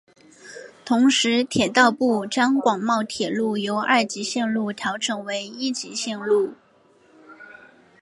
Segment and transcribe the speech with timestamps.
[0.83, 6.55] 同时铁道部将广茂铁路由二级线路调整为一级线路。